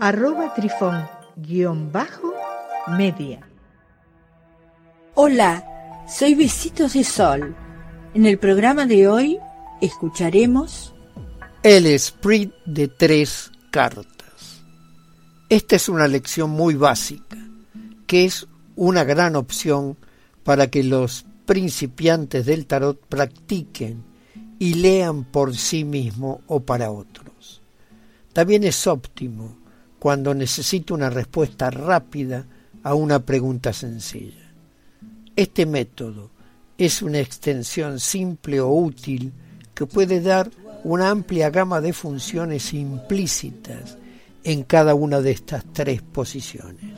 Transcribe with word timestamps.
arroba 0.00 0.54
trifón 0.54 1.08
guion 1.36 1.90
bajo 1.90 2.32
media. 2.96 3.40
Hola, 5.14 5.64
soy 6.08 6.34
Besitos 6.34 6.92
de 6.92 7.02
Sol. 7.02 7.56
En 8.14 8.24
el 8.24 8.38
programa 8.38 8.86
de 8.86 9.08
hoy 9.08 9.38
escucharemos 9.80 10.94
El 11.64 11.86
Esprit 11.86 12.52
de 12.64 12.86
tres 12.86 13.50
cartas. 13.72 14.62
Esta 15.48 15.76
es 15.76 15.88
una 15.88 16.06
lección 16.06 16.50
muy 16.50 16.74
básica, 16.74 17.36
que 18.06 18.24
es 18.24 18.46
una 18.76 19.02
gran 19.02 19.34
opción 19.34 19.96
para 20.44 20.68
que 20.68 20.84
los 20.84 21.26
principiantes 21.44 22.46
del 22.46 22.66
tarot 22.66 23.00
practiquen 23.08 24.04
y 24.60 24.74
lean 24.74 25.24
por 25.24 25.56
sí 25.56 25.84
mismo 25.84 26.42
o 26.46 26.60
para 26.60 26.92
otros. 26.92 27.62
También 28.32 28.62
es 28.62 28.86
óptimo 28.86 29.67
cuando 29.98 30.34
necesito 30.34 30.94
una 30.94 31.10
respuesta 31.10 31.70
rápida 31.70 32.46
a 32.82 32.94
una 32.94 33.18
pregunta 33.20 33.72
sencilla. 33.72 34.52
Este 35.34 35.66
método 35.66 36.30
es 36.76 37.02
una 37.02 37.18
extensión 37.18 37.98
simple 37.98 38.60
o 38.60 38.70
útil 38.70 39.32
que 39.74 39.86
puede 39.86 40.20
dar 40.20 40.50
una 40.84 41.10
amplia 41.10 41.50
gama 41.50 41.80
de 41.80 41.92
funciones 41.92 42.72
implícitas 42.72 43.98
en 44.44 44.62
cada 44.62 44.94
una 44.94 45.20
de 45.20 45.32
estas 45.32 45.64
tres 45.72 46.02
posiciones. 46.02 46.92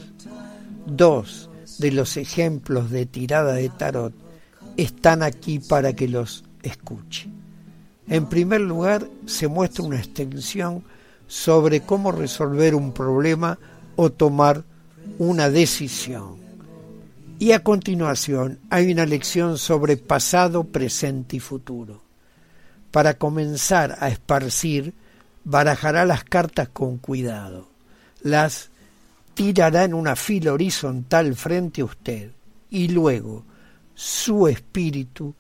Dos 0.87 1.51
de 1.79 1.93
los 1.93 2.17
ejemplos 2.17 2.91
de 2.91 3.07
tirada 3.07 3.55
de 3.55 3.71
tarot 3.71 4.13
están 4.77 5.23
aquí 5.23 5.59
para 5.59 5.95
que 5.95 6.09
los 6.09 6.45
escuche. 6.63 7.29
En 8.07 8.27
primer 8.27 8.61
lugar, 8.61 9.07
se 9.27 9.49
muestra 9.49 9.85
una 9.85 9.99
extensión 9.99 10.83
sobre 11.31 11.83
cómo 11.83 12.11
resolver 12.11 12.75
un 12.75 12.91
problema 12.91 13.57
o 13.95 14.11
tomar 14.11 14.65
una 15.17 15.49
decisión. 15.49 16.41
Y 17.39 17.53
a 17.53 17.63
continuación 17.63 18.59
hay 18.69 18.91
una 18.91 19.07
lección 19.07 19.57
sobre 19.57 19.97
pasado, 19.97 20.65
presente 20.65 21.37
y 21.37 21.41
futuro. 21.41 22.03
Para 22.91 23.15
comenzar 23.15 23.97
a 24.01 24.09
esparcir, 24.09 24.93
barajará 25.45 26.05
las 26.05 26.25
cartas 26.25 26.69
con 26.69 26.99
cuidado. 26.99 27.69
Las 28.23 28.71
tirará 29.35 29.85
en 29.85 29.95
una 29.95 30.17
fila 30.17 30.53
horizontal 30.53 31.37
frente 31.37 31.83
a 31.83 31.85
usted 31.85 32.33
y 32.71 32.89
luego 32.89 33.45
su 33.95 34.49
espíritu 34.49 35.37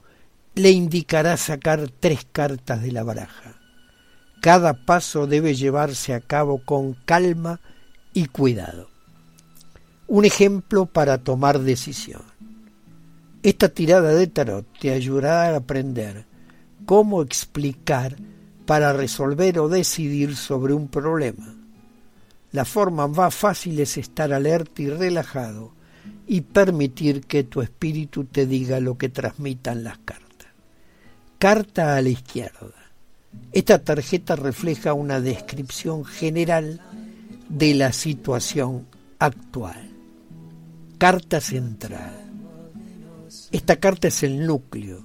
le 0.54 0.70
indicará 0.70 1.36
sacar 1.36 1.90
tres 1.98 2.28
cartas 2.30 2.80
de 2.80 2.92
la 2.92 3.02
baraja. 3.02 3.59
Cada 4.40 4.72
paso 4.72 5.26
debe 5.26 5.54
llevarse 5.54 6.14
a 6.14 6.20
cabo 6.20 6.62
con 6.64 6.94
calma 7.04 7.60
y 8.14 8.26
cuidado. 8.26 8.88
Un 10.08 10.24
ejemplo 10.24 10.86
para 10.86 11.18
tomar 11.18 11.60
decisión. 11.60 12.22
Esta 13.42 13.68
tirada 13.68 14.12
de 14.14 14.26
tarot 14.26 14.66
te 14.78 14.92
ayudará 14.92 15.42
a 15.44 15.56
aprender 15.56 16.24
cómo 16.86 17.22
explicar 17.22 18.16
para 18.66 18.92
resolver 18.92 19.58
o 19.58 19.68
decidir 19.68 20.36
sobre 20.36 20.72
un 20.72 20.88
problema. 20.88 21.54
La 22.52 22.64
forma 22.64 23.08
más 23.08 23.34
fácil 23.34 23.78
es 23.78 23.96
estar 23.98 24.32
alerta 24.32 24.82
y 24.82 24.90
relajado 24.90 25.72
y 26.26 26.40
permitir 26.40 27.26
que 27.26 27.44
tu 27.44 27.60
espíritu 27.62 28.24
te 28.24 28.46
diga 28.46 28.80
lo 28.80 28.96
que 28.96 29.08
transmitan 29.08 29.84
las 29.84 29.98
cartas. 29.98 30.48
Carta 31.38 31.96
a 31.96 32.02
la 32.02 32.08
izquierda. 32.08 32.79
Esta 33.52 33.82
tarjeta 33.82 34.36
refleja 34.36 34.94
una 34.94 35.20
descripción 35.20 36.04
general 36.04 36.80
de 37.48 37.74
la 37.74 37.92
situación 37.92 38.86
actual. 39.18 39.90
Carta 40.98 41.40
central. 41.40 42.12
Esta 43.50 43.76
carta 43.76 44.08
es 44.08 44.22
el 44.22 44.46
núcleo 44.46 45.02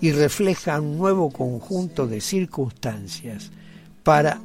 y 0.00 0.12
refleja 0.12 0.80
un 0.80 0.98
nuevo 0.98 1.30
conjunto 1.30 2.06
de 2.06 2.20
circunstancias 2.20 3.50
para 4.02 4.40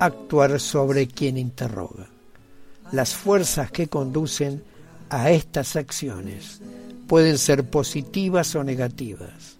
actuar 0.00 0.58
sobre 0.58 1.06
quien 1.06 1.36
interroga. 1.36 2.08
Las 2.90 3.14
fuerzas 3.14 3.70
que 3.70 3.88
conducen 3.88 4.62
a 5.10 5.30
estas 5.30 5.76
acciones 5.76 6.60
pueden 7.06 7.38
ser 7.38 7.68
positivas 7.68 8.54
o 8.54 8.64
negativas 8.64 9.58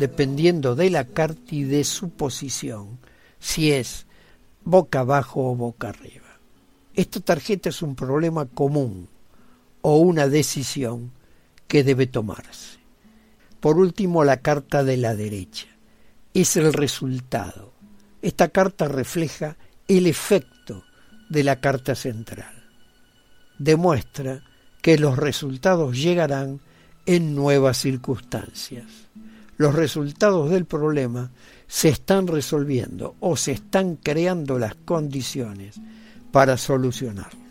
dependiendo 0.00 0.74
de 0.74 0.88
la 0.88 1.04
carta 1.04 1.54
y 1.54 1.64
de 1.64 1.84
su 1.84 2.08
posición, 2.08 2.98
si 3.38 3.70
es 3.70 4.06
boca 4.64 5.00
abajo 5.00 5.50
o 5.50 5.54
boca 5.54 5.90
arriba. 5.90 6.40
Esta 6.94 7.20
tarjeta 7.20 7.68
es 7.68 7.82
un 7.82 7.94
problema 7.94 8.46
común 8.46 9.10
o 9.82 9.98
una 9.98 10.26
decisión 10.26 11.12
que 11.68 11.84
debe 11.84 12.06
tomarse. 12.06 12.78
Por 13.60 13.76
último, 13.76 14.24
la 14.24 14.38
carta 14.38 14.84
de 14.84 14.96
la 14.96 15.14
derecha. 15.14 15.66
Es 16.32 16.56
el 16.56 16.72
resultado. 16.72 17.74
Esta 18.22 18.48
carta 18.48 18.88
refleja 18.88 19.58
el 19.86 20.06
efecto 20.06 20.82
de 21.28 21.44
la 21.44 21.60
carta 21.60 21.94
central. 21.94 22.64
Demuestra 23.58 24.42
que 24.80 24.96
los 24.96 25.18
resultados 25.18 25.98
llegarán 26.00 26.60
en 27.04 27.34
nuevas 27.34 27.76
circunstancias 27.76 29.10
los 29.60 29.74
resultados 29.74 30.48
del 30.48 30.64
problema 30.64 31.32
se 31.66 31.90
están 31.90 32.26
resolviendo 32.28 33.16
o 33.20 33.36
se 33.36 33.52
están 33.52 33.96
creando 33.96 34.58
las 34.58 34.74
condiciones 34.74 35.78
para 36.32 36.56
solucionarlo. 36.56 37.44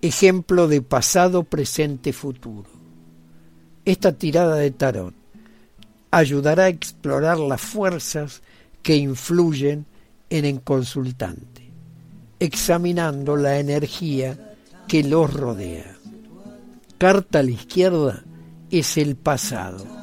Ejemplo 0.00 0.68
de 0.68 0.80
pasado, 0.80 1.44
presente, 1.44 2.14
futuro. 2.14 2.70
Esta 3.84 4.12
tirada 4.12 4.54
de 4.54 4.70
tarot 4.70 5.12
ayudará 6.10 6.64
a 6.64 6.68
explorar 6.68 7.38
las 7.38 7.60
fuerzas 7.60 8.40
que 8.82 8.96
influyen 8.96 9.84
en 10.30 10.46
el 10.46 10.62
consultante, 10.62 11.70
examinando 12.38 13.36
la 13.36 13.58
energía 13.58 14.56
que 14.88 15.04
los 15.04 15.30
rodea. 15.30 15.94
Carta 16.96 17.40
a 17.40 17.42
la 17.42 17.50
izquierda 17.50 18.24
es 18.70 18.96
el 18.96 19.16
pasado 19.16 19.99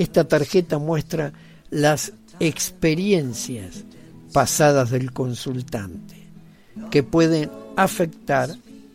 esta 0.00 0.26
tarjeta 0.26 0.78
muestra 0.78 1.30
las 1.68 2.14
experiencias 2.40 3.84
pasadas 4.32 4.88
del 4.88 5.12
consultante 5.12 6.16
que 6.90 7.02
pueden 7.02 7.50
afectar 7.76 8.48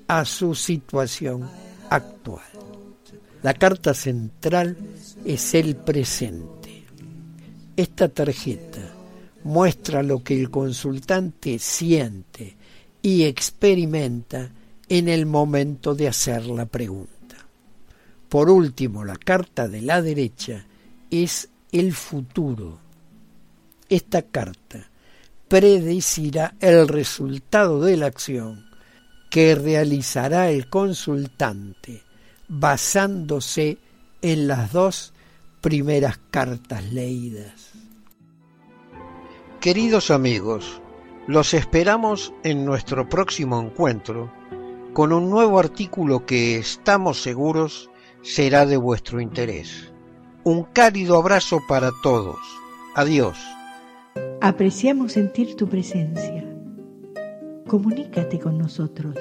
a 0.07 0.25
su 0.25 0.55
situación 0.55 1.47
actual. 1.91 2.41
La 3.43 3.53
carta 3.53 3.93
central 3.93 4.75
es 5.23 5.53
el 5.53 5.75
presente. 5.75 6.85
Esta 7.77 8.09
tarjeta 8.09 8.81
muestra 9.43 10.01
lo 10.01 10.23
que 10.23 10.41
el 10.41 10.49
consultante 10.49 11.59
siente 11.59 12.57
y 13.03 13.25
experimenta 13.25 14.49
en 14.89 15.07
el 15.07 15.27
momento 15.27 15.93
de 15.93 16.07
hacer 16.07 16.47
la 16.47 16.65
pregunta. 16.65 17.11
Por 18.27 18.49
último, 18.49 19.05
la 19.05 19.17
carta 19.17 19.67
de 19.67 19.81
la 19.83 20.01
derecha 20.01 20.65
es 21.09 21.49
el 21.71 21.93
futuro. 21.93 22.79
Esta 23.89 24.21
carta 24.23 24.89
predecirá 25.47 26.55
el 26.59 26.87
resultado 26.87 27.81
de 27.81 27.97
la 27.97 28.07
acción 28.07 28.65
que 29.29 29.55
realizará 29.55 30.49
el 30.49 30.69
consultante 30.69 32.03
basándose 32.47 33.77
en 34.21 34.47
las 34.47 34.71
dos 34.71 35.13
primeras 35.61 36.19
cartas 36.31 36.83
leídas. 36.91 37.71
Queridos 39.59 40.11
amigos, 40.11 40.81
los 41.27 41.53
esperamos 41.53 42.33
en 42.43 42.65
nuestro 42.65 43.09
próximo 43.09 43.59
encuentro 43.59 44.31
con 44.93 45.11
un 45.11 45.29
nuevo 45.29 45.59
artículo 45.59 46.25
que 46.25 46.57
estamos 46.57 47.21
seguros 47.21 47.89
será 48.21 48.65
de 48.65 48.77
vuestro 48.77 49.19
interés. 49.19 49.91
Un 50.45 50.63
cálido 50.63 51.17
abrazo 51.17 51.59
para 51.67 51.91
todos. 52.01 52.39
Adiós. 52.95 53.37
Apreciamos 54.39 55.11
sentir 55.11 55.57
tu 55.57 55.67
presencia. 55.67 56.45
Comunícate 57.67 58.39
con 58.39 58.57
nosotros 58.57 59.17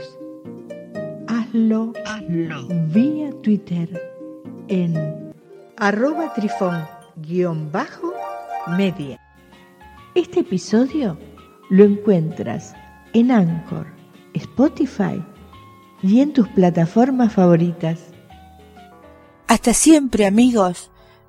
hazlo, 1.44 1.92
vía 2.92 3.30
Twitter 3.42 3.88
en 4.68 5.32
arroba 5.76 6.32
trifón 6.34 6.84
guion 7.16 7.70
bajo 7.70 8.12
media. 8.76 9.20
Este 10.14 10.40
episodio 10.40 11.18
lo 11.70 11.84
encuentras 11.84 12.74
en 13.12 13.30
Anchor, 13.30 13.86
Spotify 14.34 15.22
y 16.02 16.20
en 16.20 16.32
tus 16.32 16.48
plataformas 16.48 17.32
favoritas. 17.32 18.00
Hasta 19.46 19.72
siempre 19.72 20.26
amigos. 20.26 20.90